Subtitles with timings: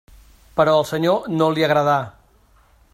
[0.59, 1.99] Però al Senyor no li agradà.